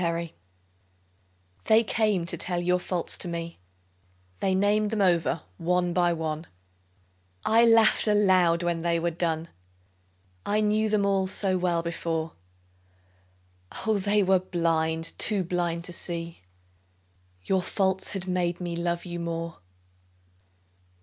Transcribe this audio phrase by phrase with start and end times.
[0.01, 0.31] Faults
[1.65, 3.57] They came to tell your faults to me,
[4.39, 6.47] They named them over one by one;
[7.45, 9.47] I laughed aloud when they were done,
[10.43, 12.31] I knew them all so well before,
[13.85, 16.41] Oh, they were blind, too blind to see
[17.43, 19.59] Your faults had made me love you more.